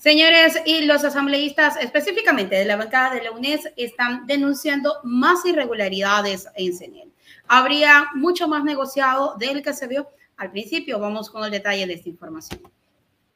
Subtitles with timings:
[0.00, 6.48] Señores, y los asambleístas específicamente de la bancada de la UNES están denunciando más irregularidades
[6.54, 7.12] en CENEL.
[7.46, 10.08] Habría mucho más negociado del que se vio
[10.38, 10.98] al principio.
[10.98, 12.62] Vamos con el detalle de esta información.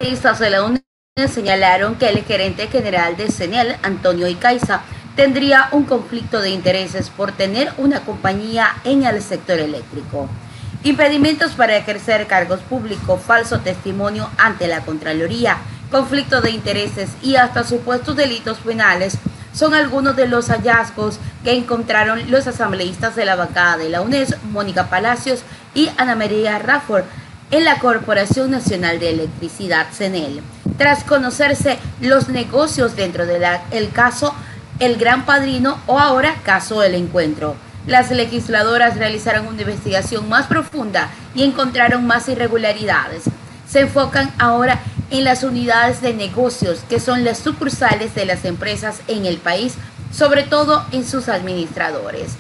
[0.00, 0.82] Asambleístas de la UNES
[1.30, 4.82] señalaron que el gerente general de CENEL, Antonio Icaiza,
[5.16, 10.28] tendría un conflicto de intereses por tener una compañía en el sector eléctrico.
[10.82, 15.56] Impedimentos para ejercer cargos públicos, falso testimonio ante la Contraloría,
[15.90, 19.18] conflicto de intereses y hasta supuestos delitos penales
[19.52, 24.36] son algunos de los hallazgos que encontraron los asambleístas de la bancada de la UNES,
[24.50, 25.42] Mónica Palacios
[25.74, 27.04] y Ana María Rafford,
[27.50, 30.42] en la Corporación Nacional de Electricidad, CENEL.
[30.76, 34.34] Tras conocerse los negocios dentro del caso
[34.80, 37.54] El Gran Padrino o ahora caso El Encuentro.
[37.86, 43.24] Las legisladoras realizaron una investigación más profunda y encontraron más irregularidades.
[43.68, 49.00] Se enfocan ahora en las unidades de negocios, que son las sucursales de las empresas
[49.06, 49.74] en el país,
[50.12, 52.32] sobre todo en sus administradores.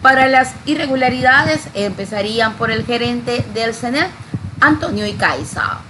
[0.00, 4.06] Para las irregularidades empezarían por el gerente del CENEL,
[4.60, 5.80] Antonio Icaiza.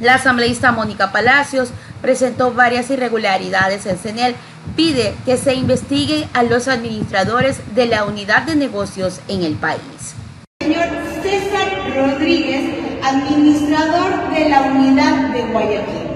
[0.00, 1.68] La asambleísta Mónica Palacios
[2.00, 4.34] presentó varias irregularidades en CENEL,
[4.76, 10.14] pide que se investiguen a los administradores de la unidad de negocios en el país.
[10.60, 10.88] Señor
[11.22, 16.08] César Rodríguez administrador de la unidad de Guayaquil.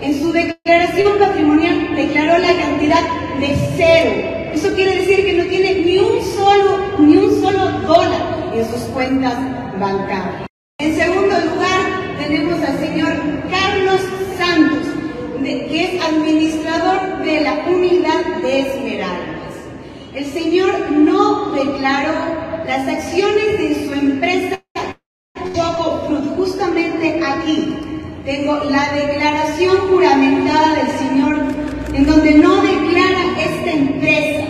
[0.00, 3.02] En su declaración patrimonial declaró la cantidad
[3.38, 4.10] de cero.
[4.54, 8.80] Eso quiere decir que no tiene ni un solo, ni un solo dólar en sus
[8.92, 9.34] cuentas
[9.78, 10.46] bancarias.
[10.78, 13.12] En segundo lugar, tenemos al señor
[13.50, 14.00] Carlos
[14.38, 14.86] Santos,
[15.42, 19.54] que es administrador de la unidad de Esmeraldas.
[20.14, 22.12] El señor no declaró
[22.66, 24.60] las acciones de su empresa
[26.40, 27.76] justamente aquí
[28.24, 31.36] tengo la declaración juramentada del Señor
[31.92, 34.46] en donde no declara esta empresa,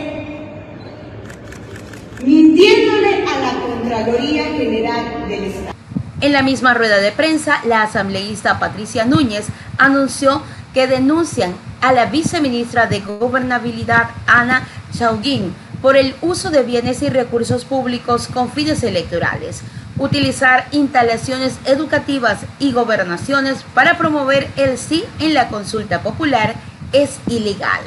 [2.23, 5.75] mintiéndole a la Contraloría General del Estado.
[6.21, 9.47] En la misma rueda de prensa, la asambleísta Patricia Núñez
[9.79, 10.43] anunció
[10.75, 14.67] que denuncian a la viceministra de Gobernabilidad, Ana
[14.97, 19.63] Chauguín, por el uso de bienes y recursos públicos con fines electorales
[20.01, 26.55] utilizar instalaciones educativas y gobernaciones para promover el sí en la consulta popular
[26.93, 27.83] es ilegal.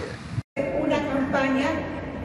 [0.80, 1.66] Una campaña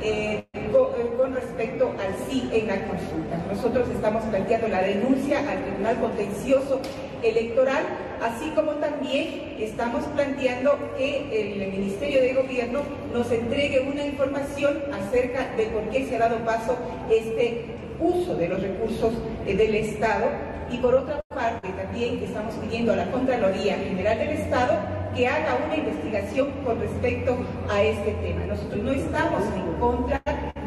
[0.03, 0.71] eh, eh,
[1.17, 3.39] con, respecto al sí en la consulta.
[3.51, 6.81] Nosotros estamos planteando la denuncia al Tribunal Contencioso
[7.23, 7.85] Electoral,
[8.23, 15.55] así como también estamos planteando que el Ministerio de Gobierno nos entregue una información acerca
[15.57, 16.77] de por qué se ha dado paso
[17.11, 17.67] este
[18.01, 19.13] uso de los recursos
[19.47, 20.27] eh, del Estado
[20.71, 24.75] y por otra parte también estamos pidiendo a la Contraloría General del Estado
[25.15, 27.37] que haga una investigación con respecto
[27.71, 28.45] a este tema.
[28.47, 30.21] Nosotros no estamos en contra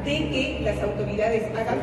[0.04, 1.80] de que las autoridades hagan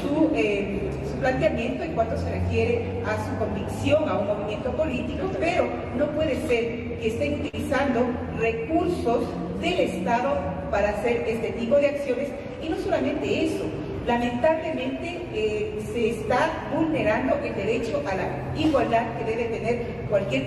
[0.00, 5.30] su, eh, su, planteamiento en cuanto se refiere a su convicción a un movimiento político,
[5.38, 8.06] pero no puede ser que estén utilizando
[8.38, 9.24] recursos
[9.60, 12.28] del Estado para hacer este tipo de acciones
[12.62, 13.64] y no solamente eso,
[14.06, 20.46] lamentablemente eh, se está vulnerando el derecho a la igualdad que debe tener cualquier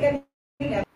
[0.59, 0.90] candidato.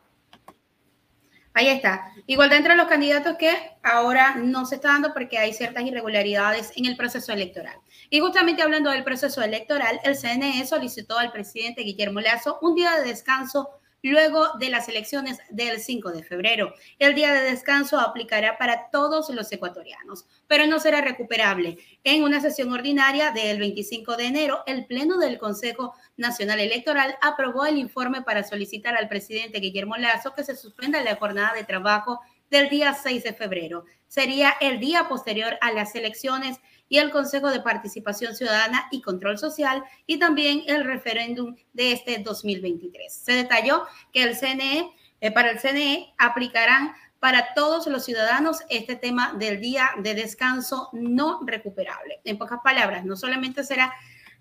[1.54, 2.12] Ahí está.
[2.28, 3.52] Igualdad entre los candidatos que
[3.82, 7.76] ahora no se está dando porque hay ciertas irregularidades en el proceso electoral.
[8.12, 12.96] Y justamente hablando del proceso electoral, el CNE solicitó al presidente Guillermo Lazo un día
[12.98, 13.72] de descanso
[14.08, 16.74] luego de las elecciones del 5 de febrero.
[17.00, 21.78] El día de descanso aplicará para todos los ecuatorianos, pero no será recuperable.
[22.04, 27.66] En una sesión ordinaria del 25 de enero, el Pleno del Consejo Nacional Electoral aprobó
[27.66, 32.20] el informe para solicitar al presidente Guillermo Lazo que se suspenda la jornada de trabajo
[32.50, 33.86] del día 6 de febrero.
[34.08, 36.60] Sería el día posterior a las elecciones
[36.90, 42.20] y el Consejo de Participación Ciudadana y Control Social y también el referéndum de este
[42.20, 43.14] 2023.
[43.14, 44.92] Se detalló que el CNE,
[45.22, 50.90] eh, para el CNE aplicarán para todos los ciudadanos este tema del día de descanso
[50.94, 52.22] no recuperable.
[52.24, 53.94] En pocas palabras, no solamente será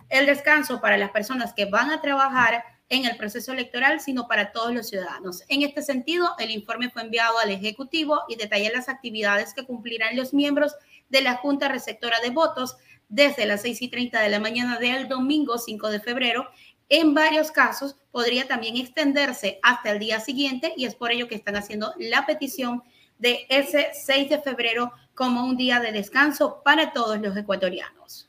[0.08, 4.52] el descanso para las personas que van a trabajar en el proceso electoral, sino para
[4.52, 5.42] todos los ciudadanos.
[5.48, 10.16] En este sentido, el informe fue enviado al Ejecutivo y detalla las actividades que cumplirán
[10.16, 10.74] los miembros
[11.08, 12.76] de la Junta Receptora de Votos
[13.08, 16.48] desde las 6 y 30 de la mañana del domingo 5 de febrero.
[16.88, 21.34] En varios casos podría también extenderse hasta el día siguiente y es por ello que
[21.34, 22.82] están haciendo la petición
[23.18, 28.28] de ese 6 de febrero como un día de descanso para todos los ecuatorianos.